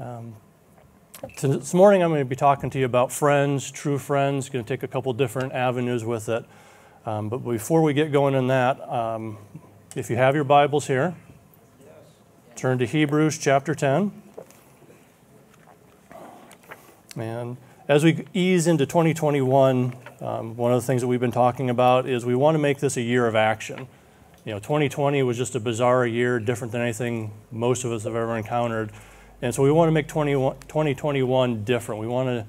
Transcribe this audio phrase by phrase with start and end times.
[0.00, 0.36] Um,
[1.40, 4.48] this morning I'm going to be talking to you about friends, true friends.
[4.48, 6.44] Going to take a couple different avenues with it.
[7.04, 9.38] Um, but before we get going in that, um,
[9.96, 11.16] if you have your Bibles here,
[12.54, 14.12] turn to Hebrews chapter 10.
[17.16, 17.56] And
[17.88, 22.08] as we ease into 2021, um, one of the things that we've been talking about
[22.08, 23.88] is we want to make this a year of action.
[24.44, 28.14] You know, 2020 was just a bizarre year, different than anything most of us have
[28.14, 28.92] ever encountered.
[29.40, 32.00] And so we want to make 2021 different.
[32.00, 32.46] We want to,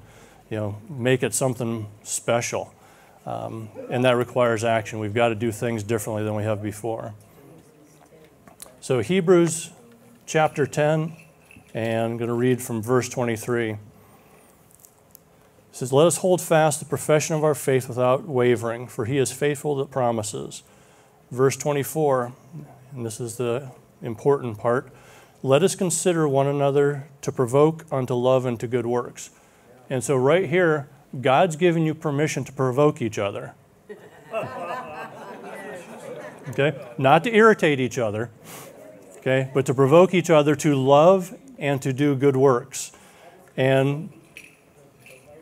[0.50, 2.74] you know, make it something special.
[3.26, 4.98] Um, and that requires action.
[4.98, 7.14] We've got to do things differently than we have before.
[8.80, 9.70] So Hebrews
[10.26, 11.12] chapter 10,
[11.74, 13.70] and I'm going to read from verse 23.
[13.70, 13.78] It
[15.70, 19.30] says, Let us hold fast the profession of our faith without wavering, for he is
[19.30, 20.64] faithful that promises.
[21.30, 22.32] Verse 24,
[22.92, 23.70] and this is the
[24.02, 24.90] important part.
[25.42, 29.30] Let us consider one another to provoke unto love and to good works.
[29.88, 30.88] And so, right here,
[31.20, 33.54] God's given you permission to provoke each other.
[36.50, 36.76] Okay?
[36.98, 38.30] Not to irritate each other,
[39.18, 39.50] okay?
[39.54, 42.92] But to provoke each other to love and to do good works.
[43.56, 44.12] And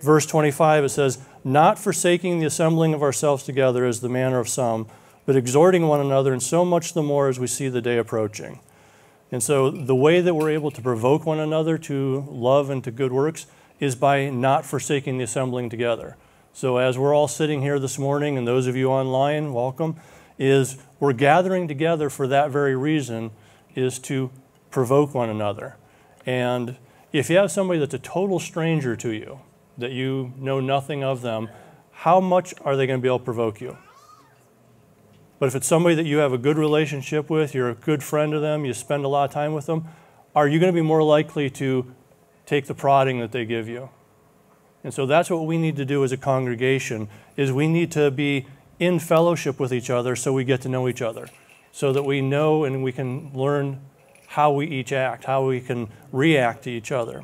[0.03, 4.49] verse 25, it says, Not forsaking the assembling of ourselves together as the manner of
[4.49, 4.87] some,
[5.25, 8.61] but exhorting one another, and so much the more as we see the day approaching.
[9.31, 12.91] And so the way that we're able to provoke one another to love and to
[12.91, 13.47] good works
[13.79, 16.17] is by not forsaking the assembling together.
[16.53, 19.97] So as we're all sitting here this morning, and those of you online, welcome,
[20.39, 23.31] is we're gathering together for that very reason,
[23.75, 24.31] is to
[24.71, 25.77] provoke one another.
[26.27, 26.77] And
[27.13, 29.41] if you have somebody that's a total stranger to you,
[29.77, 31.49] that you know nothing of them,
[31.93, 33.77] how much are they going to be able to provoke you?
[35.39, 38.33] But if it's somebody that you have a good relationship with, you're a good friend
[38.33, 39.87] to them, you spend a lot of time with them,
[40.35, 41.95] are you going to be more likely to
[42.47, 43.91] take the prodding that they give you?
[44.85, 48.11] And so that's what we need to do as a congregation is we need to
[48.11, 48.47] be
[48.79, 51.29] in fellowship with each other so we get to know each other.
[51.73, 53.81] So that we know and we can learn
[54.29, 57.23] how we each act, how we can react to each other.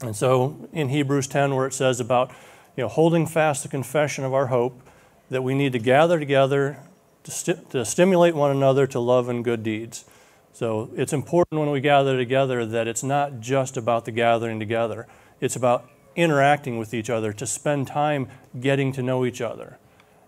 [0.00, 2.30] And so in Hebrews 10 where it says about
[2.76, 4.80] you know holding fast the confession of our hope
[5.28, 6.78] that we need to gather together
[7.24, 10.04] to, st to stimulate one another to love and good deeds.
[10.52, 15.06] So it's important when we gather together that it's not just about the gathering together.
[15.40, 18.28] It's about interacting with each other, to spend time
[18.60, 19.78] getting to know each other.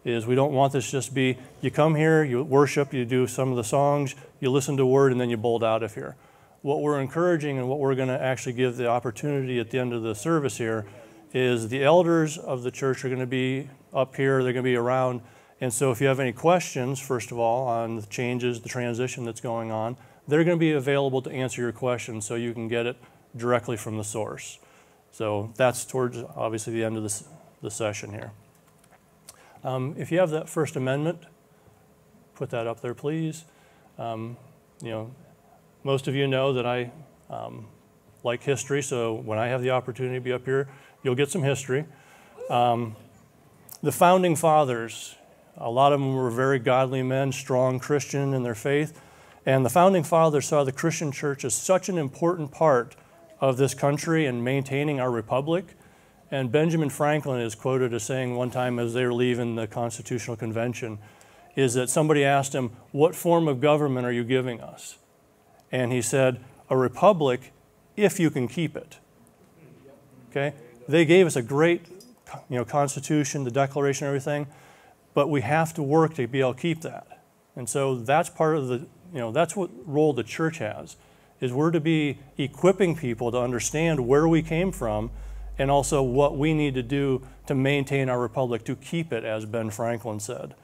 [0.04, 3.50] Is we don't want this just be you come here, you worship, you do some
[3.50, 6.16] of the songs, you listen to word, and then you bolt out of here.
[6.62, 9.92] What we're encouraging and what we're going to actually give the opportunity at the end
[9.92, 10.86] of the service here
[11.32, 14.70] is the elders of the church are going to be up here, they're going to
[14.70, 15.20] be around
[15.62, 19.24] and so if you have any questions, first of all, on the changes, the transition
[19.24, 19.96] that's going on,
[20.26, 22.96] they're going to be available to answer your questions so you can get it
[23.36, 24.58] directly from the source.
[25.12, 27.22] So that's towards obviously the end of this,
[27.62, 28.32] the session here.
[29.62, 31.20] Um, if you have that First Amendment,
[32.34, 33.44] put that up there, please.
[33.98, 34.36] Um,
[34.82, 35.14] you know,
[35.84, 36.90] most of you know that I
[37.30, 37.68] um,
[38.24, 40.68] like history, so when I have the opportunity to be up here,
[41.04, 41.84] you'll get some history.
[42.50, 42.96] Um,
[43.80, 45.14] the founding fathers,
[45.56, 49.00] a lot of them were very godly men, strong Christian in their faith.
[49.44, 52.96] And the founding fathers saw the Christian church as such an important part
[53.40, 55.76] of this country and maintaining our republic.
[56.30, 60.36] And Benjamin Franklin is quoted as saying one time as they were leaving the Constitutional
[60.36, 60.98] Convention,
[61.54, 64.96] is that somebody asked him, What form of government are you giving us?
[65.70, 66.40] And he said,
[66.70, 67.52] A republic
[67.96, 68.98] if you can keep it.
[70.30, 70.54] Okay?
[70.88, 71.88] They gave us a great
[72.48, 74.46] you know, constitution, the declaration, everything
[75.14, 77.22] but we have to work to be able to keep that.
[77.56, 78.78] And so that's part of the,
[79.12, 80.96] you know, that's what role the church has,
[81.40, 85.10] is we're to be equipping people to understand where we came from
[85.58, 89.44] and also what we need to do to maintain our republic, to keep it, as
[89.44, 90.54] Ben Franklin said.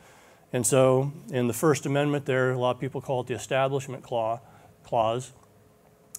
[0.53, 4.03] And so in the First Amendment there, a lot of people call it the Establishment
[4.03, 5.33] Clause.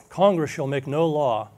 [0.09, 1.49] Congress shall make no law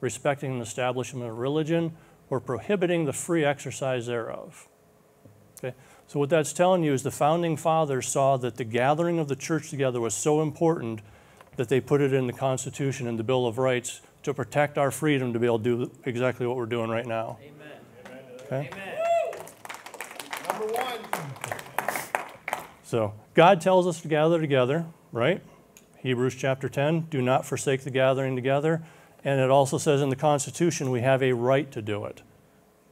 [0.00, 1.96] respecting the establishment of religion
[2.30, 4.68] or prohibiting the free exercise thereof.
[5.58, 5.74] Okay?
[6.08, 9.36] So, what that's telling you is the founding fathers saw that the gathering of the
[9.36, 11.00] church together was so important
[11.56, 14.90] that they put it in the Constitution and the Bill of Rights to protect our
[14.90, 17.38] freedom to be able to do exactly what we're doing right now.
[17.42, 18.20] Amen.
[18.46, 18.70] Okay?
[18.72, 18.98] Amen.
[20.48, 20.98] Number one.
[22.82, 25.42] So, God tells us to gather together, right?
[25.98, 28.82] Hebrews chapter 10 do not forsake the gathering together.
[29.24, 32.22] And it also says in the Constitution we have a right to do it.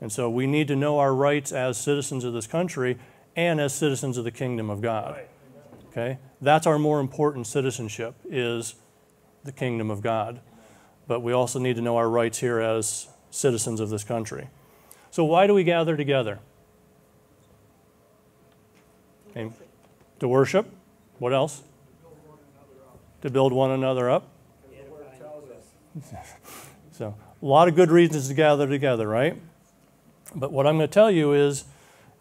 [0.00, 2.98] And so we need to know our rights as citizens of this country
[3.34, 5.20] and as citizens of the kingdom of God.
[5.90, 6.18] Okay?
[6.40, 8.74] That's our more important citizenship is
[9.44, 10.40] the kingdom of God.
[11.08, 14.48] but we also need to know our rights here as citizens of this country.
[15.10, 16.40] So, why do we gather together?
[20.18, 20.66] To worship.
[21.18, 21.62] What else?
[23.22, 24.28] To build one another up.
[26.92, 29.36] So, a lot of good reasons to gather together, right?
[30.36, 31.64] But what I'm going to tell you is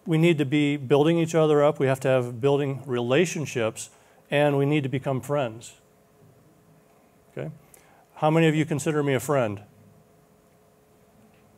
[0.05, 3.89] we need to be building each other up, we have to have building relationships,
[4.31, 5.73] and we need to become friends.
[7.31, 7.51] Okay?
[8.15, 9.61] How many of you consider me a friend?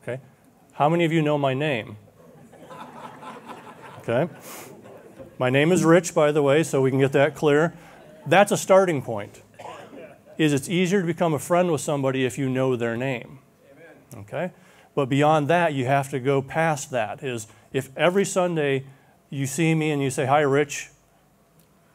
[0.01, 0.19] Okay?
[0.73, 1.97] How many of you know my name?
[3.99, 4.27] Okay?
[5.37, 7.75] My name is Rich, by the way, so we can get that clear.
[8.25, 9.43] That's a starting point.
[10.39, 13.39] Is it's easier to become a friend with somebody if you know their name.
[14.15, 14.51] Okay?
[14.97, 17.23] But beyond that, you have to go past that.
[17.23, 18.83] Is if every Sunday
[19.29, 20.89] you see me and you say, Hi, Rich,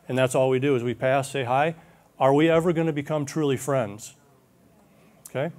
[0.08, 1.74] and that's all we do is we pass, say hi,
[2.20, 4.14] are we ever going to become truly friends?
[5.28, 5.52] Okay?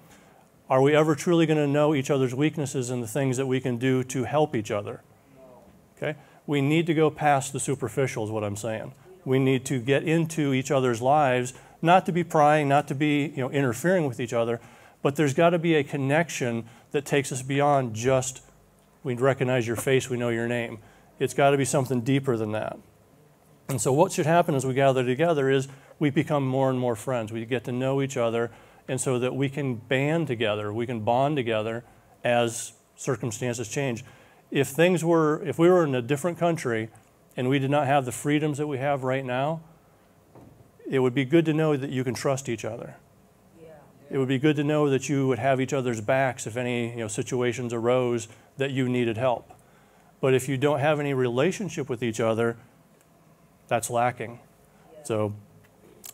[0.70, 3.60] Are we ever truly going to know each other's weaknesses and the things that we
[3.60, 5.02] can do to help each other?
[5.98, 6.18] Okay?
[6.48, 8.94] We need to go past the superficial, is what I'm saying.
[9.26, 13.34] We need to get into each other's lives, not to be prying, not to be
[13.36, 14.62] you know, interfering with each other,
[15.02, 16.64] but there's got to be a connection
[16.94, 18.42] that takes us beyond just
[19.04, 20.80] we recognize your face, we know your name.
[21.20, 22.78] It's got to be something deeper than that.
[23.68, 25.68] And so, what should happen as we gather together is
[26.00, 27.32] we become more and more friends.
[27.32, 28.52] We get to know each other,
[28.88, 31.84] and so that we can band together, we can bond together
[32.24, 34.04] as circumstances change.
[34.52, 36.90] If things were, if we were in a different country
[37.36, 39.62] and we did not have the freedoms that we have right now,
[40.90, 42.96] it would be good to know that you can trust each other.
[44.14, 46.92] It would be good to know that you would have each other's backs if any
[46.92, 48.28] you know, situations arose
[48.58, 49.52] that you needed help.
[50.22, 52.56] But if you don't have any relationship with each other,
[53.68, 54.40] that's lacking.
[55.04, 55.34] So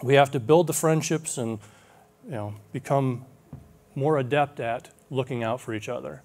[0.02, 1.60] we have to build the friendships and
[2.24, 3.26] you know become
[3.96, 6.22] more adept at looking out for each other.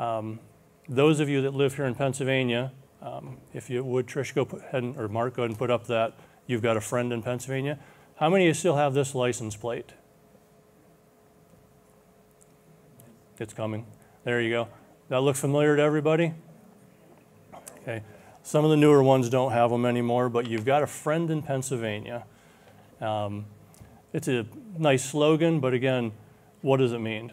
[0.00, 0.40] Um,
[0.88, 4.96] those of you that live here in Pennsylvania, um, if you would, Trish, go ahead
[4.98, 6.14] or Mark, go ahead and put up that
[6.48, 7.78] you've got a friend in Pennsylvania.
[8.16, 9.92] How many of you still have this license plate?
[13.38, 13.86] It's coming.
[14.24, 14.68] There you go.
[15.08, 16.34] That look familiar to everybody?
[17.82, 18.02] Okay.
[18.42, 21.42] Some of the newer ones don't have them anymore, but you've got a friend in
[21.42, 22.24] Pennsylvania.
[23.00, 23.46] Um,
[24.12, 24.46] it's a
[24.78, 26.12] nice slogan, but again,
[26.62, 27.32] what does it mean?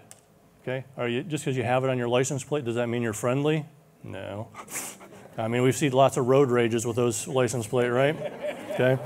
[0.63, 3.01] Okay, are you just because you have it on your license plate, does that mean
[3.01, 3.65] you're friendly?
[4.03, 4.47] No.
[5.37, 8.15] I mean, we've seen lots of road rages with those license plate, right?
[8.71, 8.97] Okay.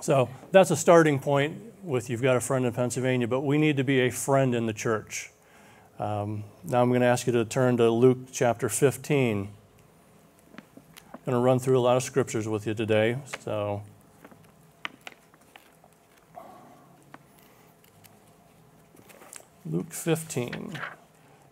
[0.00, 3.76] So that's a starting point with you've got a friend in Pennsylvania, but we need
[3.76, 5.30] to be a friend in the church.
[5.98, 9.48] Um, now I'm going to ask you to turn to Luke chapter 15.
[10.48, 13.18] I'm going to run through a lot of scriptures with you today.
[13.40, 13.82] So,
[19.64, 20.80] Luke 15.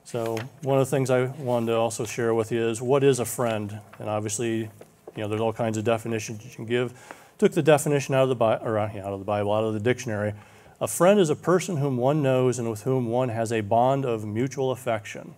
[0.04, 3.20] So, one of the things I wanted to also share with you is what is
[3.20, 3.78] a friend?
[4.00, 4.70] And obviously, you
[5.16, 6.92] know, there's all kinds of definitions you can give.
[7.38, 9.80] Took the definition out of the Bible, or out of the Bible, out of the
[9.80, 10.34] dictionary.
[10.80, 14.06] A friend is a person whom one knows and with whom one has a bond
[14.06, 15.34] of mutual affection.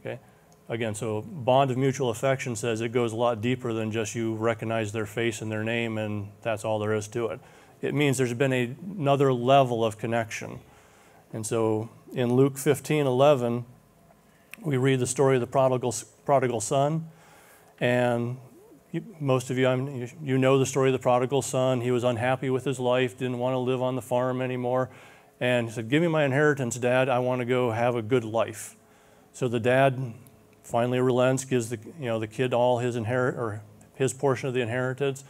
[0.00, 0.20] Okay?
[0.68, 4.34] Again, so bond of mutual affection says it goes a lot deeper than just you
[4.34, 7.40] recognize their face and their name and that's all there is to it.
[7.80, 10.60] It means there's been a, another level of connection.
[11.32, 13.64] And so in Luke 15 11,
[14.60, 15.92] we read the story of the prodigal,
[16.24, 17.08] prodigal son.
[17.80, 18.36] And
[19.20, 21.80] most of you, I mean, you know the story of the prodigal son.
[21.80, 24.90] He was unhappy with his life, didn't want to live on the farm anymore.
[25.40, 27.08] And he said, Give me my inheritance, Dad.
[27.08, 28.76] I want to go have a good life.
[29.32, 30.14] So the dad
[30.62, 33.62] finally relents, gives the, you know, the kid all his inherit or
[33.94, 35.24] his portion of the inheritance,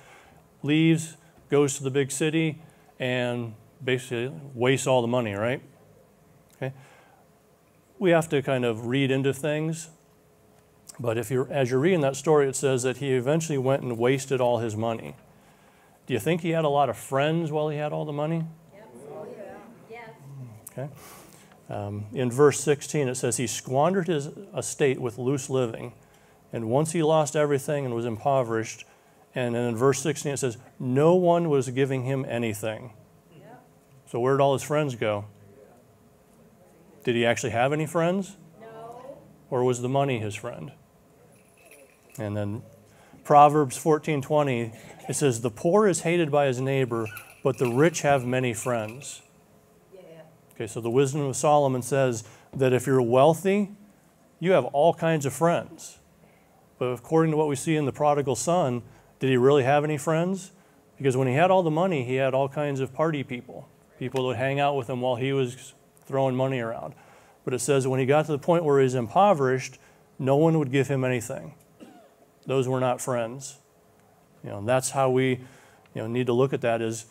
[0.63, 1.17] leaves,
[1.49, 2.61] goes to the big city,
[2.99, 5.63] and basically wastes all the money, right?
[6.57, 6.73] Okay.
[7.99, 9.89] We have to kind of read into things
[11.03, 13.99] but if you're, as you're reading that story, it says that he eventually went and
[13.99, 15.17] wasted all his money.
[16.07, 18.45] Do you think he had a lot of friends while he had all the money?
[18.73, 18.95] Yep.
[19.11, 19.55] Oh, yeah.
[19.91, 20.11] Yes.
[20.71, 20.89] Okay.
[21.69, 25.93] Um, in verse 16, it says he squandered his estate with loose living,
[26.53, 28.85] and once he lost everything and was impoverished,
[29.35, 32.93] and then in verse 16 it says no one was giving him anything.
[33.37, 33.65] Yep.
[34.07, 35.25] So where did all his friends go?
[37.03, 38.37] Did he actually have any friends?
[38.61, 39.19] No.
[39.51, 40.71] Or was the money his friend?
[42.19, 42.63] And then
[43.25, 44.73] Proverbs 14:20
[45.09, 47.09] it says the poor is hated by his neighbor,
[47.43, 49.23] but the rich have many friends.
[49.93, 50.01] Yeah.
[50.55, 53.71] Okay, so the wisdom of Solomon says that if you're wealthy,
[54.39, 55.99] you have all kinds of friends.
[56.79, 58.83] But according to what we see in the prodigal son,
[59.19, 60.53] did he really have any friends?
[60.97, 64.23] Because when he had all the money, he had all kinds of party people, people
[64.23, 65.75] that would hang out with him while he was
[66.07, 66.95] throwing money around.
[67.45, 69.79] But it says when he got to the point where he was impoverished,
[70.19, 71.55] no one would give him anything.
[72.47, 73.59] Those were not friends.
[74.43, 75.41] You know, that's how we
[75.95, 77.07] you know, need to look at that is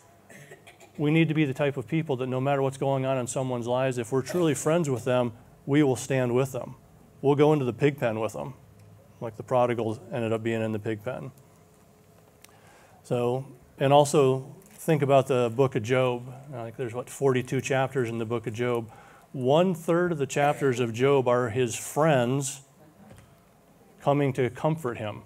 [0.98, 3.26] we need to be the type of people that no matter what's going on in
[3.26, 5.32] someone's lives, if we're truly friends with them,
[5.64, 6.74] we will stand with them.
[7.22, 8.54] We'll go into the pig pen with them,
[9.20, 11.30] like the prodigal ended up being in the pig pen.
[13.04, 13.46] So,
[13.78, 16.32] and also think about the book of Job.
[16.52, 18.90] Like there's what 42 chapters in the book of Job.
[19.32, 22.62] One third of the chapters of Job are his friends
[24.02, 25.22] coming to comfort him.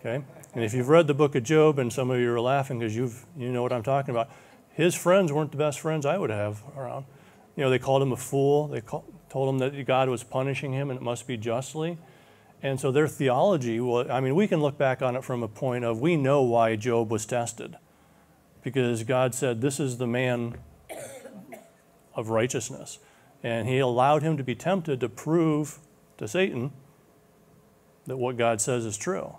[0.00, 0.22] Okay?
[0.54, 2.94] And if you've read the book of Job, and some of you are laughing because
[2.94, 4.30] you've you know what I'm talking about,
[4.70, 7.06] his friends weren't the best friends I would have around.
[7.56, 8.68] You know, they called him a fool.
[8.68, 11.98] They call, told him that God was punishing him and it must be justly.
[12.62, 15.48] And so their theology, well, I mean, we can look back on it from a
[15.48, 17.76] point of we know why Job was tested.
[18.62, 20.56] Because God said, This is the man
[22.14, 22.98] of righteousness.
[23.42, 25.78] And he allowed him to be tempted to prove
[26.18, 26.72] to Satan
[28.06, 29.36] that what God says is true.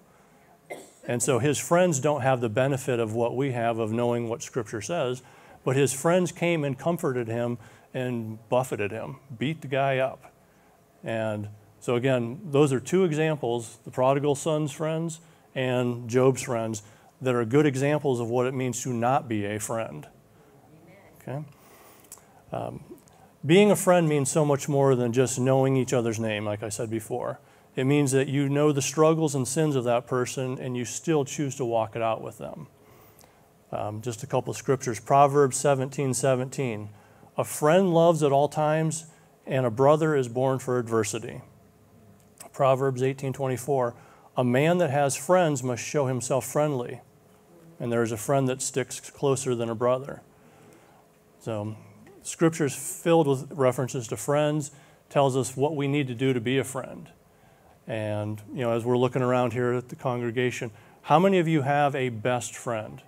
[1.05, 4.41] And so his friends don't have the benefit of what we have of knowing what
[4.41, 5.21] Scripture says,
[5.63, 7.57] but his friends came and comforted him
[7.93, 10.31] and buffeted him, beat the guy up.
[11.03, 15.19] And so, again, those are two examples the prodigal son's friends
[15.53, 16.81] and Job's friends
[17.21, 20.07] that are good examples of what it means to not be a friend.
[21.21, 21.43] Okay?
[22.51, 22.83] Um,
[23.45, 26.69] being a friend means so much more than just knowing each other's name, like I
[26.69, 27.39] said before.
[27.75, 31.25] It means that you know the struggles and sins of that person and you still
[31.25, 32.67] choose to walk it out with them.
[33.71, 36.89] Um, just a couple of scriptures Proverbs 17 17.
[37.35, 39.05] A friend loves at all times,
[39.47, 41.41] and a brother is born for adversity.
[42.51, 43.95] Proverbs 18 24.
[44.37, 47.01] A man that has friends must show himself friendly,
[47.79, 50.21] and there is a friend that sticks closer than a brother.
[51.39, 51.75] So,
[52.21, 54.71] scriptures filled with references to friends
[55.09, 57.09] tells us what we need to do to be a friend.
[57.87, 60.71] And, you know, as we're looking around here at the congregation,
[61.03, 63.01] how many of you have a best friend?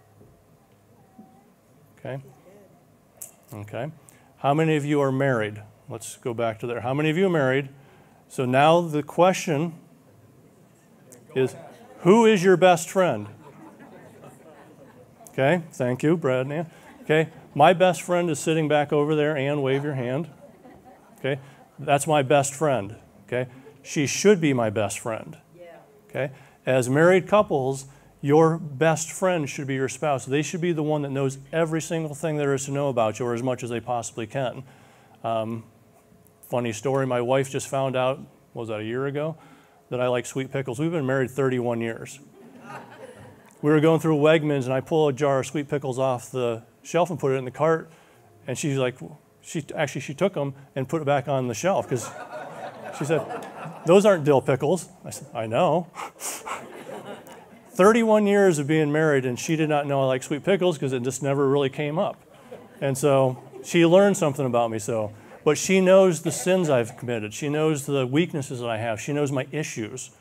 [1.98, 2.22] Okay.
[3.54, 3.92] Okay.
[4.38, 5.62] How many of you are married?
[5.88, 6.82] Let's go back to there.
[6.82, 7.70] How many of you are married?
[8.28, 9.76] So now the question
[11.36, 11.56] is
[12.00, 13.28] who is your best friend?
[15.30, 16.72] Okay, thank you, Brad and Ann.
[17.04, 19.36] Okay, my best friend is sitting back over there.
[19.36, 20.30] Ann, wave your hand.
[21.20, 21.40] Okay,
[21.78, 22.96] that's my best friend.
[23.28, 23.50] Okay,
[23.86, 25.38] she should be my best friend.
[26.10, 26.34] Okay?
[26.66, 27.86] As married couples,
[28.22, 30.26] your best friend should be your spouse.
[30.26, 33.20] They should be the one that knows every single thing there is to know about
[33.20, 34.64] you, or as much as they possibly can.
[35.24, 35.64] Um,
[36.50, 38.20] funny story my wife just found out,
[38.54, 39.38] was that a year ago,
[39.90, 40.80] that I like sweet pickles.
[40.80, 42.20] We've been married 31 years.
[43.62, 46.64] we were going through Wegmans, and I pull a jar of sweet pickles off the
[46.82, 47.92] shelf and put it in the cart,
[48.48, 48.96] and she's like,
[49.42, 52.10] she actually she took them and put it back on the shelf because
[52.98, 53.22] she said,
[53.86, 54.90] Those aren't dill pickles.
[55.04, 55.88] I said, I know.
[57.70, 60.94] 31 years of being married, and she did not know I like sweet pickles because
[60.94, 62.22] it just never really came up.
[62.80, 64.80] And so she learned something about me.
[64.80, 65.12] So,
[65.44, 67.34] but she knows the sins I've committed.
[67.34, 69.02] She knows the weaknesses that I have.
[69.02, 70.12] She knows my issues.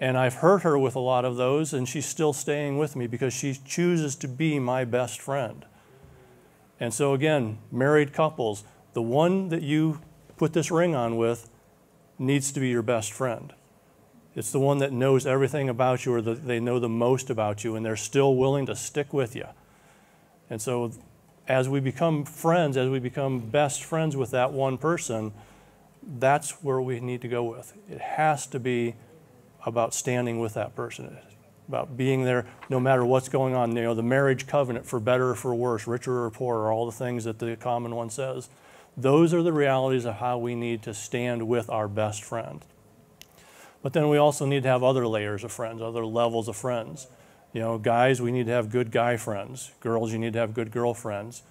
[0.00, 3.06] And I've hurt her with a lot of those, and she's still staying with me
[3.06, 5.64] because she chooses to be my best friend.
[6.80, 10.00] And so, again, married couples, the one that you
[10.36, 11.48] put this ring on with
[12.18, 13.52] needs to be your best friend.
[14.34, 17.62] It's the one that knows everything about you or that they know the most about
[17.62, 19.46] you and they're still willing to stick with you.
[20.50, 20.90] And so
[21.46, 25.32] as we become friends, as we become best friends with that one person,
[26.18, 27.74] that's where we need to go with.
[27.88, 28.94] It has to be
[29.64, 31.16] about standing with that person,
[31.68, 33.74] about being there no matter what's going on.
[33.74, 36.92] You know, the marriage covenant for better or for worse, richer or poorer, all the
[36.92, 38.48] things that the common one says.
[38.96, 42.64] Those are the realities of how we need to stand with our best friend.
[43.82, 47.06] But then we also need to have other layers of friends, other levels of friends.
[47.52, 49.72] You know, guys, we need to have good guy friends.
[49.80, 51.42] Girls, you need to have good girlfriends.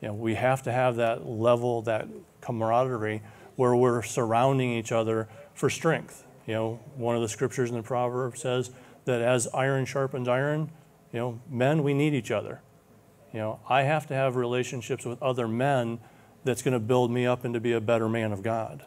[0.00, 2.06] You know, we have to have that level, that
[2.40, 3.22] camaraderie
[3.56, 6.24] where we're surrounding each other for strength.
[6.46, 8.70] You know, one of the scriptures in the proverb says
[9.04, 10.70] that as iron sharpens iron,
[11.12, 12.60] you know, men, we need each other.
[13.32, 15.98] You know, I have to have relationships with other men
[16.44, 18.84] that's going to build me up and to be a better man of God.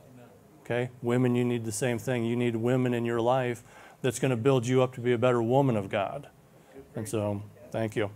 [0.61, 0.89] Okay?
[1.01, 2.25] Women, you need the same thing.
[2.25, 3.63] You need women in your life
[4.01, 6.27] that's going to build you up to be a better woman of God.
[6.95, 8.11] And so, thank you.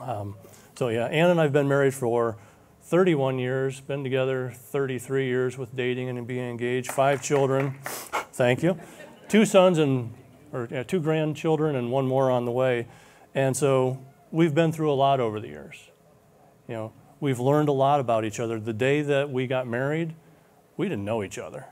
[0.00, 0.36] Um,
[0.76, 2.36] so, yeah, Ann and I have been married for
[2.82, 7.78] 31 years, been together 33 years with dating and being engaged, five children.
[8.32, 8.78] Thank you.
[9.28, 10.14] Two sons and,
[10.52, 12.86] or yeah, two grandchildren and one more on the way.
[13.34, 13.98] And so,
[14.30, 15.90] we've been through a lot over the years.
[16.66, 18.60] You know, we've learned a lot about each other.
[18.60, 20.14] The day that we got married,
[20.76, 21.66] we didn't know each other.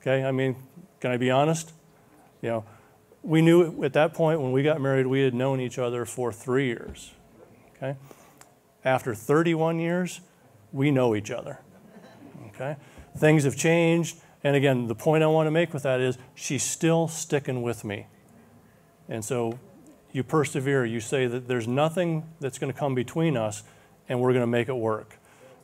[0.00, 0.56] Okay, I mean,
[1.00, 1.72] can I be honest?
[2.42, 2.64] You know,
[3.22, 6.32] we knew at that point when we got married, we had known each other for
[6.32, 7.12] three years.
[7.76, 7.96] Okay,
[8.84, 10.20] after 31 years,
[10.72, 11.60] we know each other.
[12.48, 12.76] Okay,
[13.16, 16.62] things have changed, and again, the point I want to make with that is she's
[16.62, 18.06] still sticking with me.
[19.08, 19.58] And so
[20.12, 23.62] you persevere, you say that there's nothing that's going to come between us,
[24.08, 25.18] and we're going to make it work.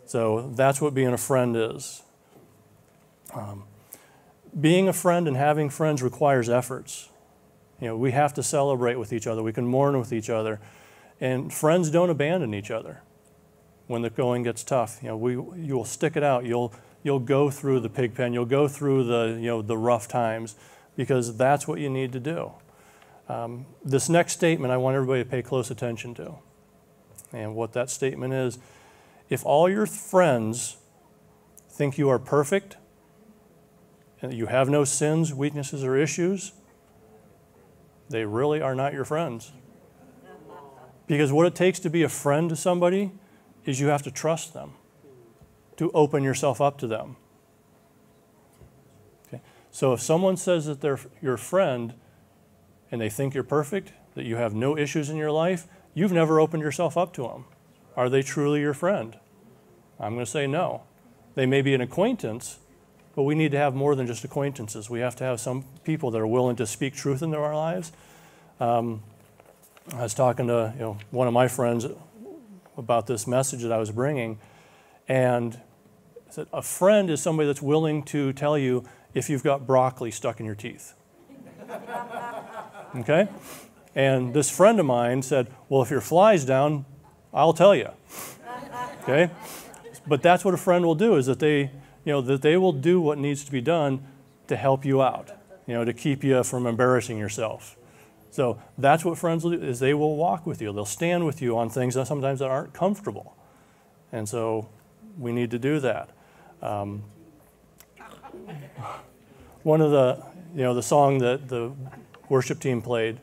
[0.07, 2.03] So that's what being a friend is.
[3.33, 3.65] Um,
[4.59, 7.09] being a friend and having friends requires efforts.
[7.81, 9.43] You know, we have to celebrate with each other.
[9.43, 10.61] We can mourn with each other.
[11.21, 13.03] And friends don't abandon each other
[13.87, 14.99] when the going gets tough.
[15.03, 16.45] You know, we, you'll stick it out.
[16.45, 18.33] You'll, you'll go through the pig pen.
[18.33, 20.57] You'll go through the, you know, the rough times
[20.97, 22.53] because that's what you need to do.
[23.29, 26.35] Um, this next statement I want everybody to pay close attention to.
[27.33, 28.59] And what that statement is
[29.29, 30.77] if all your friends
[31.69, 32.77] think you are perfect
[34.21, 36.53] and you have no sins, weaknesses, or issues,
[38.09, 39.53] they really are not your friends.
[41.07, 43.13] Because what it takes to be a friend to somebody
[43.65, 44.73] is you have to trust them,
[45.77, 47.17] to open yourself up to them.
[49.29, 49.41] Okay?
[49.71, 51.95] So if someone says that they're your friend
[52.91, 56.41] and they think you're perfect, that you have no issues in your life, you've never
[56.41, 57.45] opened yourself up to them.
[57.97, 59.19] Are they truly your friend?
[59.99, 60.83] I'm going to say no.
[61.35, 62.59] They may be an acquaintance,
[63.15, 64.89] but we need to have more than just acquaintances.
[64.89, 67.93] We have to have some people that are willing to speak truth into our lives.
[68.59, 69.03] Um,
[69.95, 71.87] I was talking to you know, one of my friends
[72.77, 74.39] about this message that I was bringing,
[75.09, 75.61] and
[76.29, 80.11] I said, a friend is somebody that's willing to tell you if you've got broccoli
[80.11, 80.95] stuck in your teeth.
[82.97, 83.29] okay?
[83.95, 86.85] And this friend of mine said, Well, if your fly's down,
[87.33, 87.89] I'll tell you.
[89.03, 89.31] okay?
[90.07, 91.71] But that's what a friend will do is that they,
[92.05, 94.05] you know, that they will do what needs to be done
[94.49, 95.31] to help you out,
[95.67, 97.77] you know, to keep you from embarrassing yourself.
[98.31, 100.73] So that's what friends will do is they will walk with you.
[100.73, 103.37] They'll stand with you on things that sometimes that aren't comfortable.
[104.13, 104.69] And so
[105.19, 106.11] we need to do that.
[106.63, 107.03] Um,
[109.63, 110.23] one of the,
[110.55, 111.73] you know, the song that the
[112.29, 113.19] worship team played,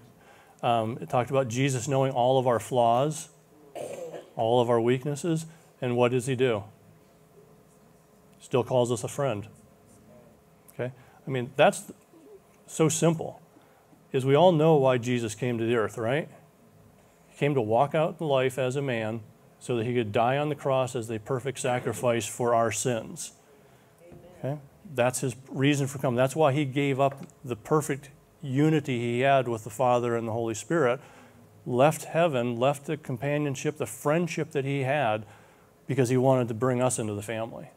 [0.62, 3.30] um, it talked about Jesus knowing all of our flaws,
[4.36, 5.46] all of our weaknesses,
[5.82, 6.64] and what does he do?
[8.40, 9.48] Still calls us a friend.
[10.74, 10.92] Okay?
[11.26, 11.92] I mean, that's
[12.66, 13.42] so simple
[14.12, 16.30] is we all know why Jesus came to the earth, right?
[17.28, 19.22] He came to walk out life as a man
[19.60, 23.34] so that he could die on the cross as the perfect sacrifice for our sins.
[24.40, 24.58] Okay?
[24.94, 26.16] That's his reason for coming.
[26.16, 28.10] That's why he gave up the perfect
[28.42, 31.00] unity he had with the Father and the Holy Spirit,
[31.66, 35.26] left heaven, left the companionship, the friendship that he had,
[35.86, 37.70] because he wanted to bring us into the family.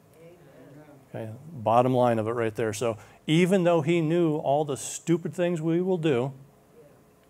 [1.09, 2.73] Okay, bottom line of it right there.
[2.73, 2.97] So
[3.27, 6.33] even though he knew all the stupid things we will do,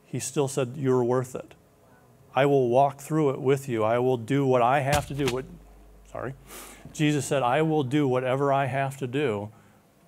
[0.04, 1.54] he still said, You're worth it.
[2.34, 3.82] I will walk through it with you.
[3.82, 5.32] I will do what I have to do.
[5.32, 5.46] What,
[6.10, 6.34] sorry.
[6.92, 9.50] Jesus said, I will do whatever I have to do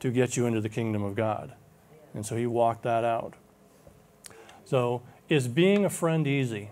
[0.01, 1.55] to get you into the kingdom of God.
[2.15, 3.35] And so he walked that out.
[4.65, 6.71] So, is being a friend easy?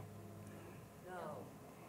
[1.07, 1.14] No.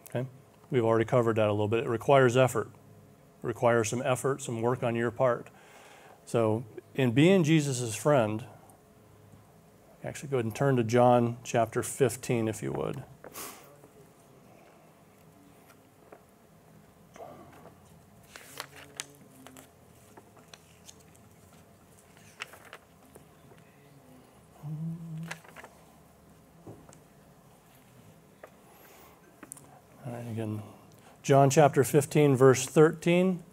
[0.10, 0.28] Okay.
[0.70, 1.84] We've already covered that a little bit.
[1.84, 2.68] It requires effort.
[2.68, 5.48] It requires some effort, some work on your part.
[6.26, 6.64] So,
[6.96, 8.46] in being Jesus' friend,
[10.04, 13.04] actually go ahead and turn to John chapter 15, if you would.
[30.04, 30.62] All right, again,
[31.22, 33.44] John chapter 15, verse 13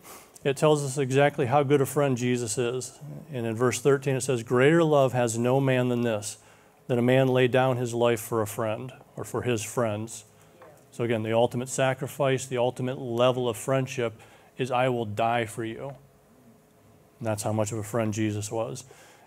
[0.45, 2.99] it tells us exactly how good a friend Jesus is.
[3.33, 6.39] And in verse 13, it says, Greater love has no man than this,
[6.87, 10.25] that a man lay down his life for a friend or for his friends.
[10.91, 14.15] So, again, the ultimate sacrifice, the ultimate level of friendship
[14.57, 15.95] is I will die for you.
[17.19, 18.85] And that's how much of a friend Jesus was.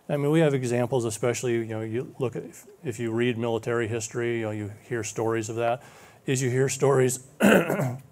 [0.10, 2.44] I mean, we have examples, especially, you know, you look at,
[2.84, 5.84] if you read military history, you know, you hear stories of that,
[6.26, 7.20] is you hear stories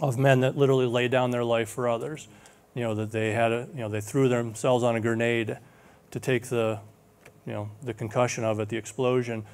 [0.00, 2.28] of men that literally lay down their life for others.
[2.74, 5.58] You know, that they had a, you know, they threw themselves on a grenade
[6.10, 6.80] to take the,
[7.46, 9.44] you know, the concussion of it, the explosion,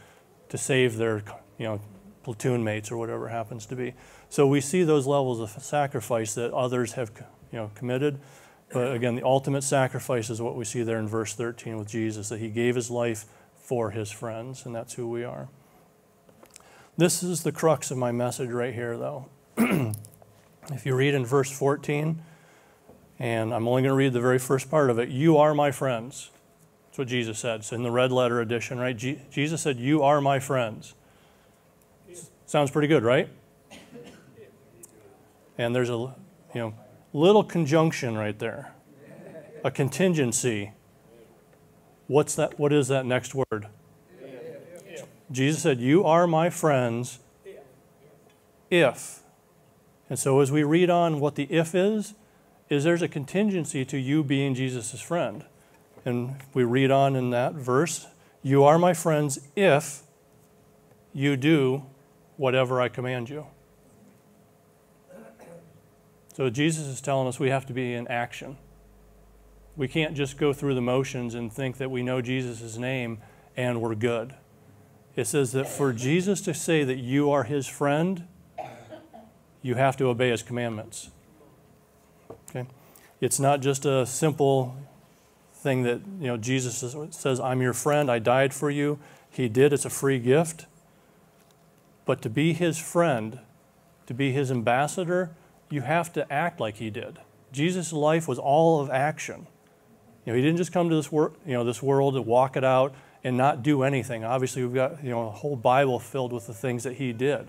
[0.49, 1.23] to save their,
[1.59, 1.81] you know,
[2.25, 3.95] platoon mates or whatever happens to be.
[4.29, 7.13] So we see those levels of sacrifice that others have,
[7.53, 8.19] you know, committed.
[8.73, 12.29] But again, the ultimate sacrifice is what we see there in verse 13 with Jesus,
[12.31, 15.49] that he gave his life for his friends, and that's who we are.
[16.97, 19.29] This is the crux of my message right here, though.
[20.71, 22.23] If you read in verse 14,
[23.19, 25.71] and I'm only going to read the very first part of it, you are my
[25.71, 26.31] friends.
[26.87, 27.65] That's what Jesus said.
[27.65, 28.97] So in the red letter edition, right?
[28.97, 30.95] Je- Jesus said, You are my friends.
[32.47, 33.29] Sounds pretty good, right?
[35.57, 36.15] And there's a you
[36.55, 36.75] know
[37.13, 38.75] little conjunction right there.
[39.65, 40.73] A contingency.
[42.09, 43.69] What's that what is that next word?
[45.31, 47.21] Jesus said, You are my friends
[48.71, 49.22] if.
[50.13, 52.13] And so as we read on what the if is,
[52.69, 55.43] is there's a contingency to you being Jesus' friend.
[56.05, 58.07] And we read on in that verse,
[58.43, 60.03] You are my friends if
[61.15, 61.85] you do
[62.37, 63.47] whatever I command you.
[66.35, 68.59] So Jesus is telling us we have to be in action.
[69.79, 73.23] We can't just go through the motions and think that we know Jesus' name
[73.57, 74.35] and we're good.
[75.17, 78.27] It says that for Jesus to say that you are his friend,
[79.63, 81.11] you have to obey his commandments.
[82.51, 82.67] Okay?
[83.21, 84.77] It's not just a simple
[85.55, 88.99] thing that, you know, Jesus says, I'm your friend, I died for you.
[89.31, 90.67] He did, it's a free gift.
[92.05, 93.39] But to be his friend,
[94.07, 95.31] to be his ambassador,
[95.71, 97.19] you have to act like he did.
[97.53, 99.47] Jesus' life was all of action.
[100.25, 102.57] You know, he didn't just come to this, wor- you know, this world to walk
[102.57, 102.95] it out
[103.25, 104.25] and not do anything.
[104.25, 107.49] Obviously, we've got you know, a whole Bible filled with the things that he did.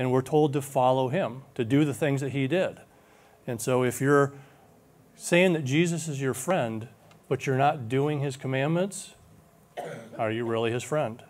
[0.00, 2.78] And we're told to follow him, to do the things that he did.
[3.46, 4.32] And so if you're
[5.14, 6.88] saying that Jesus is your friend,
[7.28, 9.12] but you're not doing his commandments,
[10.18, 11.22] are you really his friend?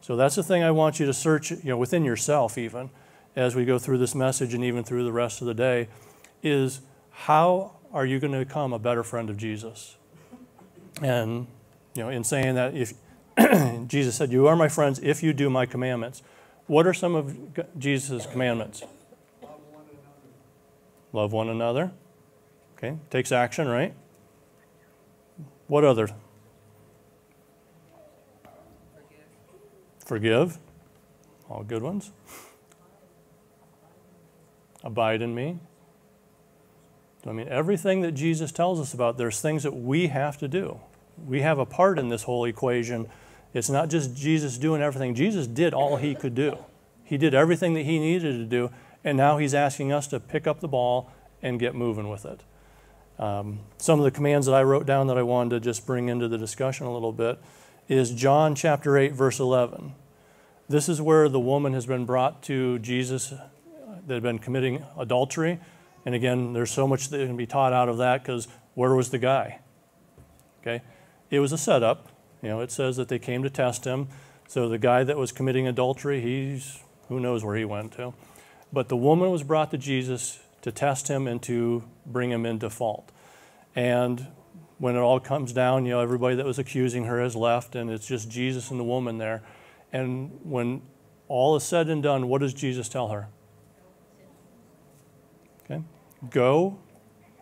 [0.00, 2.90] So that's the thing I want you to search, you know, within yourself even
[3.36, 5.86] as we go through this message and even through the rest of the day
[6.42, 9.96] is how are you going to become a better friend of Jesus?
[11.02, 11.46] And
[11.94, 12.94] you know, in saying that if
[13.86, 16.24] Jesus said, "You are my friends if you do my commandments."
[16.66, 17.36] What are some of
[17.78, 18.82] Jesus' commandments?
[19.42, 21.12] Love one another.
[21.12, 21.92] Love one another.
[22.76, 23.94] Okay, takes action, right?
[25.68, 26.08] What other?
[30.04, 30.58] Forgive.
[31.48, 32.12] All good ones.
[34.84, 35.58] Abide in me.
[37.26, 40.78] I mean, everything that Jesus tells us about, there's things that we have to do.
[41.26, 43.08] We have a part in this whole equation.
[43.56, 45.14] It's not just Jesus doing everything.
[45.14, 46.58] Jesus did all he could do.
[47.04, 48.70] He did everything that he needed to do,
[49.02, 52.42] and now he's asking us to pick up the ball and get moving with it.
[53.18, 56.10] Um, some of the commands that I wrote down that I wanted to just bring
[56.10, 57.38] into the discussion a little bit
[57.88, 59.94] is John chapter 8, verse 11.
[60.68, 63.30] This is where the woman has been brought to Jesus
[64.06, 65.60] that had been committing adultery.
[66.04, 69.10] And again, there's so much that can be taught out of that because where was
[69.10, 69.60] the guy?
[70.60, 70.82] Okay?
[71.30, 72.08] It was a setup.
[72.42, 74.08] You know, it says that they came to test him.
[74.48, 78.14] So the guy that was committing adultery, he's who knows where he went to.
[78.72, 82.68] But the woman was brought to Jesus to test him and to bring him into
[82.68, 83.12] fault.
[83.74, 84.26] And
[84.78, 87.90] when it all comes down, you know, everybody that was accusing her has left, and
[87.90, 89.42] it's just Jesus and the woman there.
[89.92, 90.82] And when
[91.28, 93.28] all is said and done, what does Jesus tell her?
[95.64, 95.82] Okay?
[96.30, 96.78] Go,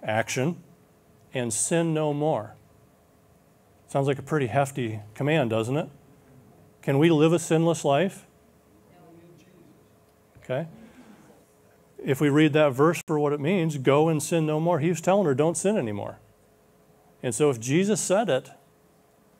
[0.02, 0.62] action,
[1.33, 2.54] and sin no more.
[3.94, 5.88] Sounds like a pretty hefty command, doesn't it?
[6.83, 8.26] Can we live a sinless life?
[10.38, 10.66] Okay?
[12.04, 14.88] If we read that verse for what it means, go and sin no more, he
[14.88, 16.18] was telling her, don't sin anymore.
[17.22, 18.50] And so if Jesus said it,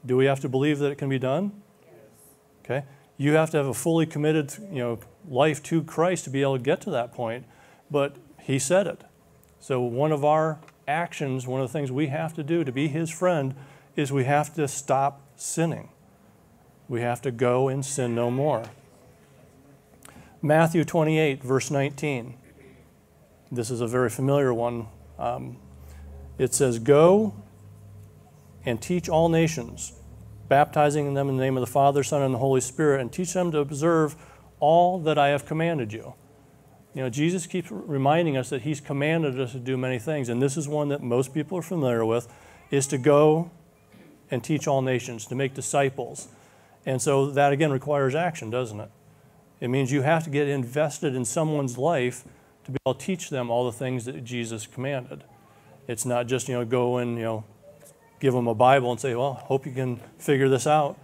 [0.06, 1.60] do we have to believe that it can be done?
[2.64, 2.84] Okay?
[3.16, 6.58] You have to have a fully committed, you know, life to Christ to be able
[6.58, 7.44] to get to that point,
[7.90, 9.02] but he said it.
[9.58, 12.86] So one of our actions, one of the things we have to do to be
[12.86, 13.56] his friend
[13.96, 15.88] is we have to stop sinning.
[16.88, 18.64] We have to go and sin no more.
[20.42, 22.35] Matthew 28, verse 19.
[23.50, 24.88] This is a very familiar one.
[25.18, 25.57] Um,
[26.38, 27.35] it says, Go
[28.66, 29.92] and teach all nations,
[30.48, 33.33] baptizing them in the name of the Father, Son, and the Holy Spirit, and teach
[33.33, 34.16] them to observe
[34.61, 36.14] all that I have commanded you.
[36.94, 40.42] You know, Jesus keeps reminding us that He's commanded us to do many things, and
[40.42, 42.28] this is one that most people are familiar with,
[42.70, 43.50] is to go
[44.30, 46.28] and teach all nations, to make disciples.
[46.87, 48.90] And so that again requires action, doesn't it?
[49.60, 52.24] It means you have to get invested in someone's life
[52.64, 55.24] to be able to teach them all the things that Jesus commanded.
[55.87, 57.44] It's not just, you know, go and, you know,
[58.20, 60.98] give them a Bible and say, well, hope you can figure this out.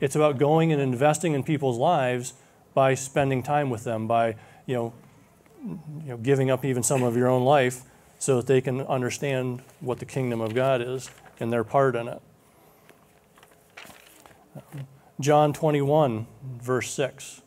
[0.00, 2.34] It's about going and investing in people's lives
[2.74, 4.36] by spending time with them, by,
[4.66, 4.92] you know,
[6.02, 7.82] you know, giving up even some of your own life
[8.18, 11.10] so that they can understand what the kingdom of God is
[11.40, 12.20] and their part in it.
[15.20, 16.26] John 21,
[16.60, 17.42] verse 6.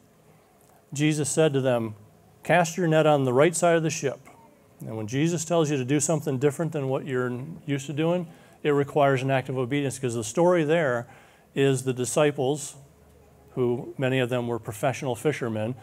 [0.93, 1.95] Jesus said to them,
[2.43, 4.19] Cast your net on the right side of the ship,
[4.81, 7.31] And when Jesus tells you to do something different than what you're
[7.65, 8.27] used to doing,
[8.63, 11.07] it requires an act of obedience because the story there
[11.53, 12.75] is the disciples,
[13.51, 15.75] who many of them were professional fishermen,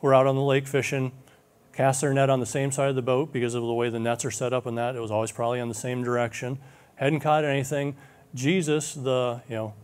[0.00, 1.12] were out on the lake fishing,
[1.72, 4.00] cast their net on the same side of the boat because of the way the
[4.00, 4.96] nets are set up and that.
[4.96, 6.58] It was always probably in the same direction.
[6.96, 7.96] Hadn't caught anything.
[8.34, 9.74] Jesus, the, you know,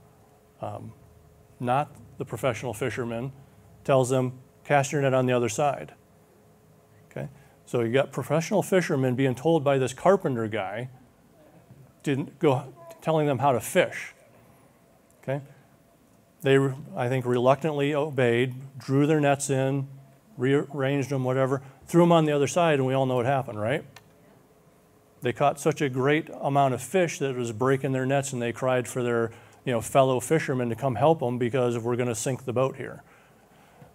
[0.61, 0.93] um,
[1.61, 3.33] not the professional fisherman,
[3.85, 4.33] tells them,
[4.65, 5.93] cast your net on the other side.
[7.11, 7.29] Okay?
[7.67, 10.89] So you got professional fishermen being told by this carpenter guy
[12.03, 14.15] didn't go telling them how to fish.
[15.23, 15.41] Okay?
[16.43, 16.59] They,
[16.95, 19.89] I think, reluctantly obeyed, drew their nets in,
[20.37, 23.59] rearranged them, whatever, threw them on the other side, and we all know what happened,
[23.61, 23.85] right?
[25.25, 28.43] They caught such a great amount of fish that it was breaking their nets, and
[28.43, 29.33] they cried for their
[29.65, 32.77] you know, fellow fishermen to come help them because we're going to sink the boat
[32.77, 33.03] here.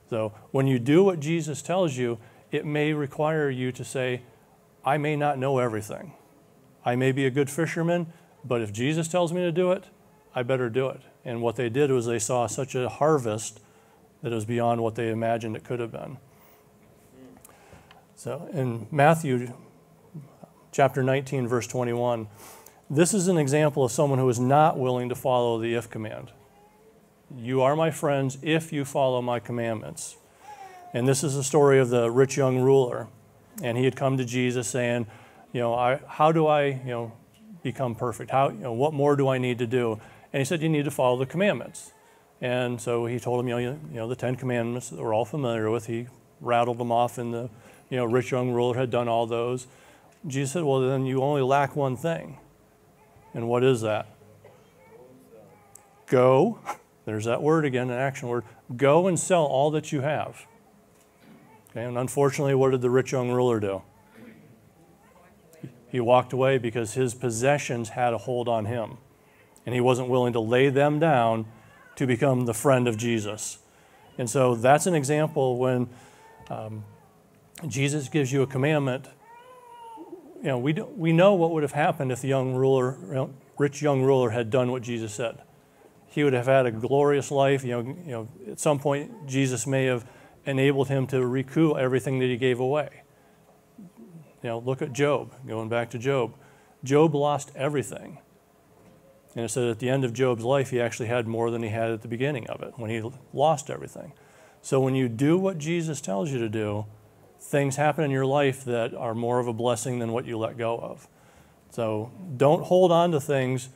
[0.10, 2.18] So when you do what Jesus tells you,
[2.52, 4.24] it may require you to say,
[4.84, 6.14] I may not know everything.
[6.84, 8.08] I may be a good fisherman,
[8.44, 9.84] but if Jesus tells me to do it,
[10.34, 11.02] I better do it.
[11.24, 13.60] And what they did was they saw such a harvest
[14.24, 16.18] that it was beyond what they imagined it could have been.
[18.16, 19.54] So in Matthew
[20.80, 22.26] chapter 19, verse 21,
[22.90, 26.32] this is an example of someone who is not willing to follow the if command.
[27.36, 30.16] You are my friends if you follow my commandments.
[30.94, 33.08] And this is the story of the rich young ruler.
[33.62, 35.06] And he had come to Jesus saying,
[35.52, 37.12] you know, I, how do I, you know,
[37.62, 38.32] become perfect?
[38.32, 40.00] How, you know, what more do I need to do?
[40.32, 41.92] And he said, you need to follow the commandments.
[42.40, 45.26] And so he told him, you know, you know the Ten Commandments that we're all
[45.26, 45.88] familiar with.
[45.88, 46.08] He
[46.40, 47.50] rattled them off, and the,
[47.90, 49.68] you know, rich young ruler had done all those.
[50.28, 52.38] Jesus said, well, then you only lack one thing.
[53.34, 54.08] And what is that?
[56.08, 56.60] Go.
[57.06, 58.44] There's that word again, an action word.
[58.76, 60.46] Go and sell all that you have.
[61.72, 63.82] Okay, and unfortunately, what did the rich young ruler do?
[65.90, 68.98] He walked away because his possessions had a hold on him.
[69.66, 71.46] And he wasn't willing to lay them down
[71.96, 73.60] to become the friend of Jesus.
[74.18, 75.90] And so that's an example when
[76.50, 76.84] um,
[77.68, 79.08] Jesus gives you a commandment.
[80.42, 83.82] You know, we, do, we know what would have happened if the young ruler, rich
[83.82, 85.42] young ruler had done what Jesus said.
[86.08, 87.64] He would have had a glorious life.
[87.64, 90.06] You know, you know, at some point, Jesus may have
[90.46, 93.04] enabled him to recoup everything that he gave away.
[93.78, 96.34] You know, look at Job, going back to Job.
[96.84, 98.20] Job lost everything.
[99.36, 101.70] And it said at the end of Job's life, he actually had more than he
[101.70, 104.14] had at the beginning of it, when he lost everything.
[104.62, 106.86] So when you do what Jesus tells you to do,
[107.40, 110.58] things happen in your life that are more of a blessing than what you let
[110.58, 111.08] go of.
[111.72, 113.70] So don't hold on to things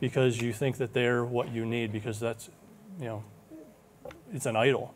[0.00, 2.50] because you think that they're what you need, because that's,
[3.00, 3.24] you know,
[4.32, 4.94] it's an idol.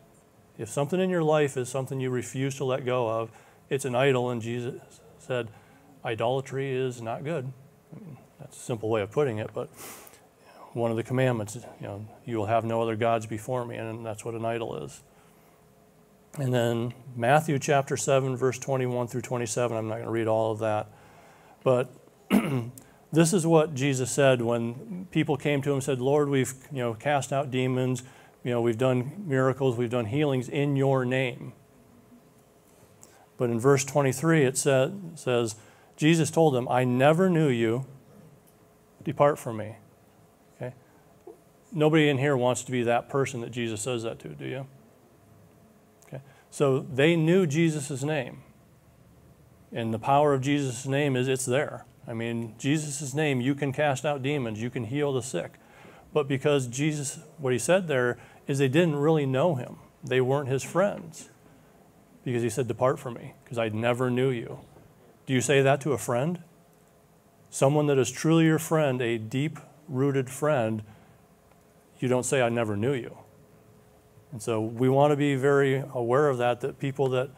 [0.58, 3.30] If something in your life is something you refuse to let go of,
[3.70, 4.80] it's an idol, and Jesus
[5.18, 5.48] said,
[6.04, 7.50] idolatry is not good.
[7.94, 9.68] I mean, that's a simple way of putting it, but
[10.72, 14.04] one of the commandments, you know, you will have no other gods before me, and
[14.04, 15.00] that's what an idol is.
[16.38, 20.52] And then Matthew chapter 7, verse 21 through 27, I'm not going to read all
[20.52, 20.88] of that.
[21.64, 21.92] But
[23.12, 26.78] this is what Jesus said when people came to him and said, Lord, we've you
[26.78, 28.02] know, cast out demons,
[28.44, 31.52] you know, we've done miracles, we've done healings in your name.
[33.36, 35.56] But in verse 23, it says,
[35.96, 37.86] Jesus told them, I never knew you.
[39.02, 39.76] Depart from me.
[40.56, 40.74] Okay?
[41.72, 44.66] Nobody in here wants to be that person that Jesus says that to, do you?
[46.50, 48.42] So they knew Jesus' name.
[49.72, 51.84] And the power of Jesus' name is it's there.
[52.06, 55.54] I mean, Jesus' name, you can cast out demons, you can heal the sick.
[56.12, 59.76] But because Jesus, what he said there is they didn't really know him.
[60.02, 61.28] They weren't his friends.
[62.24, 64.60] Because he said, Depart from me, because I never knew you.
[65.26, 66.42] Do you say that to a friend?
[67.50, 69.58] someone that is truly your friend, a deep
[69.88, 70.82] rooted friend,
[71.98, 73.18] you don't say, I never knew you.
[74.32, 77.30] And so we want to be very aware of that, that people that,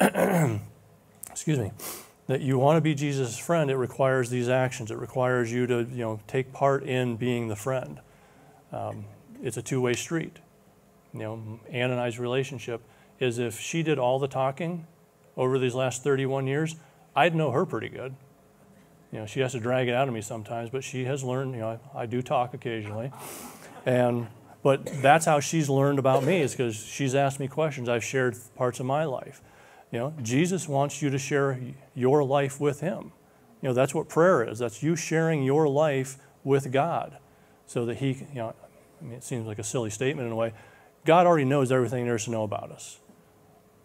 [1.30, 1.72] excuse me,
[2.26, 4.90] that you want to be Jesus' friend, it requires these actions.
[4.90, 8.00] It requires you to, you know, take part in being the friend.
[8.72, 9.04] Um,
[9.42, 10.38] it's a two-way street.
[11.12, 12.82] You know, Ann and I's relationship
[13.20, 14.86] is if she did all the talking
[15.36, 16.76] over these last 31 years,
[17.14, 18.14] I'd know her pretty good.
[19.12, 21.54] You know, she has to drag it out of me sometimes, but she has learned,
[21.54, 23.12] you know, I, I do talk occasionally.
[23.86, 24.26] And,
[24.66, 27.88] but that's how she's learned about me is because she's asked me questions.
[27.88, 29.40] I've shared parts of my life.
[29.92, 31.56] You know, Jesus wants you to share
[31.94, 33.12] your life with him.
[33.62, 34.58] You know, that's what prayer is.
[34.58, 37.18] That's you sharing your life with God
[37.68, 38.54] so that he, you know,
[39.00, 40.52] I mean, it seems like a silly statement in a way.
[41.04, 42.98] God already knows everything there is to know about us.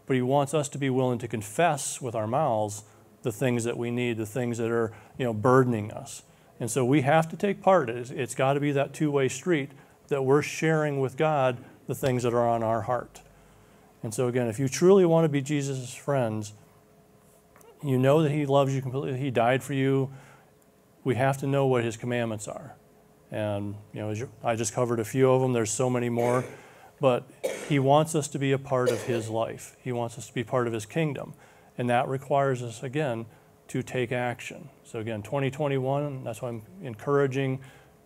[0.08, 2.86] but He wants us to be willing to confess with our mouths
[3.22, 6.24] the things that we need, the things that are you know burdening us.
[6.60, 7.88] And so we have to take part.
[7.88, 9.70] It's, it's got to be that two-way street
[10.12, 13.22] that we're sharing with God the things that are on our heart.
[14.04, 16.54] And so again, if you truly want to be Jesus' friends,
[17.82, 19.18] you know that He loves you completely.
[19.18, 20.12] He died for you.
[21.04, 22.76] We have to know what His commandments are.
[23.32, 25.54] And you know, I just covered a few of them.
[25.54, 26.44] There's so many more,
[27.00, 27.24] but
[27.70, 29.78] He wants us to be a part of His life.
[29.82, 31.34] He wants us to be part of His kingdom,
[31.78, 33.28] and that requires us again
[33.70, 34.68] to take action.
[34.84, 36.26] So again, 2021.
[36.26, 37.62] That's why I'm encouraging,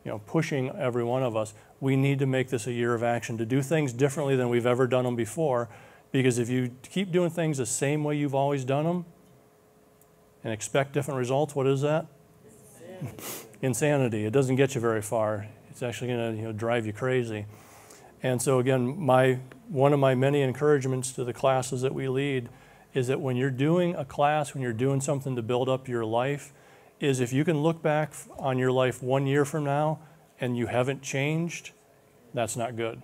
[0.05, 1.53] you know, pushing every one of us.
[1.81, 4.67] We need to make this a year of action to do things differently than we've
[4.67, 5.67] ever done them before.
[6.11, 9.05] Because if you keep doing things the same way you've always done them,
[10.45, 12.05] and expect different results, what is that?
[13.61, 14.25] Insanity.
[14.25, 15.47] It doesn't get you very far.
[15.71, 17.47] It's actually going to you know, drive you crazy.
[18.21, 22.49] And so again, my one of my many encouragements to the classes that we lead
[22.93, 26.05] is that when you're doing a class, when you're doing something to build up your
[26.05, 26.53] life,
[26.99, 29.99] is if you can look back on your life one year from now
[30.39, 31.71] and you haven't changed,
[32.33, 33.01] that's not good.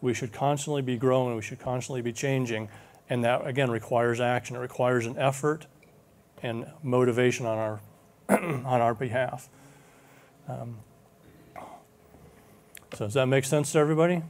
[0.00, 2.68] We should constantly be growing, we should constantly be changing,
[3.08, 4.56] and that again requires action.
[4.56, 5.66] It requires an effort
[6.42, 7.80] and motivation on our
[8.28, 9.48] on our behalf.
[10.48, 10.78] Um,
[12.92, 14.22] so does that make sense to everybody?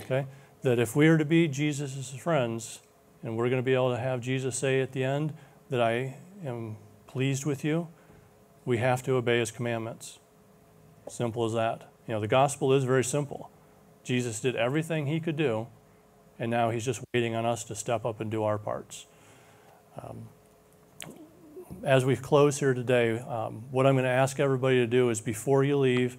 [0.00, 0.26] Okay,
[0.62, 2.80] that if we are to be Jesus' friends,
[3.22, 5.32] and we're going to be able to have Jesus say at the end
[5.70, 6.76] that I am
[7.12, 7.88] pleased with you,
[8.64, 10.18] we have to obey His commandments.
[11.08, 11.90] Simple as that.
[12.08, 13.50] You know, the gospel is very simple.
[14.02, 15.66] Jesus did everything He could do,
[16.38, 19.04] and now He's just waiting on us to step up and do our parts.
[20.02, 20.28] Um,
[21.84, 25.20] as we close here today, um, what I'm going to ask everybody to do is
[25.20, 26.16] before you leave,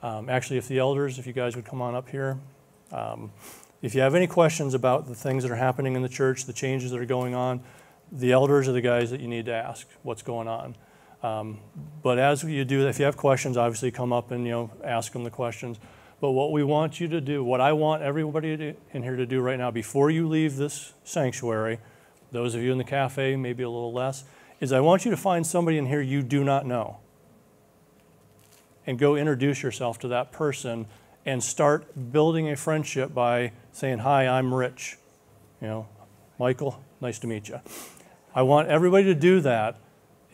[0.00, 2.38] um, actually, if the elders, if you guys would come on up here,
[2.92, 3.32] um,
[3.82, 6.52] if you have any questions about the things that are happening in the church, the
[6.52, 7.62] changes that are going on,
[8.12, 10.76] the elders are the guys that you need to ask what's going on.
[11.22, 11.58] Um,
[12.02, 15.12] but as you do if you have questions, obviously come up and you know ask
[15.12, 15.78] them the questions.
[16.20, 19.40] But what we want you to do, what I want everybody in here to do
[19.40, 21.78] right now, before you leave this sanctuary,
[22.32, 24.24] those of you in the cafe, maybe a little less,
[24.60, 26.98] is I want you to find somebody in here you do not know.
[28.86, 30.86] And go introduce yourself to that person
[31.26, 34.96] and start building a friendship by saying, Hi, I'm Rich.
[35.60, 35.88] You know,
[36.38, 37.60] Michael, nice to meet you.
[38.36, 39.78] I want everybody to do that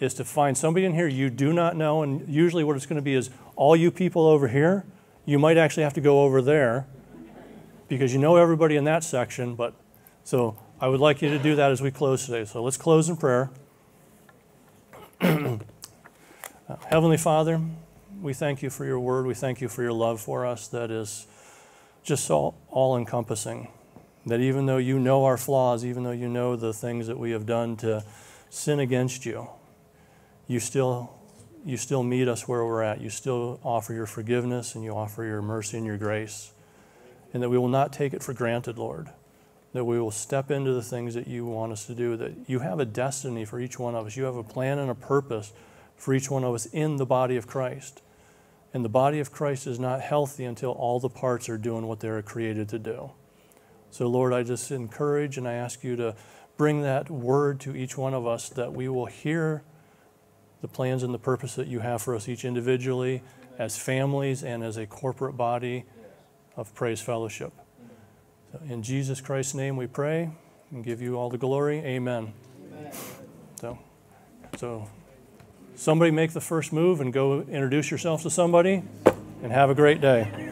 [0.01, 2.03] is to find somebody in here you do not know.
[2.03, 4.85] And usually, what it's going to be is all you people over here,
[5.25, 6.89] you might actually have to go over there
[7.87, 9.55] because you know everybody in that section.
[9.55, 9.75] But
[10.25, 12.45] so I would like you to do that as we close today.
[12.45, 13.51] So let's close in prayer.
[16.87, 17.61] Heavenly Father,
[18.21, 19.27] we thank you for your word.
[19.27, 21.29] We thank you for your love for us that is
[22.03, 23.69] just so all encompassing.
[24.27, 27.33] That even though you know our flaws, even though you know the things that we
[27.33, 28.05] have done to
[28.51, 29.49] sin against you,
[30.47, 31.13] you still
[31.65, 33.01] you still meet us where we're at.
[33.01, 36.53] You still offer your forgiveness and you offer your mercy and your grace.
[37.33, 39.11] And that we will not take it for granted, Lord.
[39.73, 42.17] That we will step into the things that you want us to do.
[42.17, 44.17] That you have a destiny for each one of us.
[44.17, 45.53] You have a plan and a purpose
[45.97, 48.03] for each one of us in the body of Christ.
[48.75, 52.01] And the body of Christ is not healthy until all the parts are doing what
[52.01, 53.13] they are created to do.
[53.93, 56.17] So, Lord, I just encourage and I ask you to
[56.57, 59.63] bring that word to each one of us that we will hear
[60.63, 63.23] the plans and the purpose that you have for us each individually,
[63.59, 65.85] as families, and as a corporate body
[66.57, 67.53] of Praise Fellowship.
[68.67, 70.31] In Jesus Christ's name we pray
[70.71, 71.81] and give you all the glory.
[71.81, 72.33] Amen.
[73.61, 73.79] So,
[74.57, 74.89] so
[75.75, 78.85] somebody make the first move and go introduce yourself to somebody
[79.43, 80.52] and have a great day.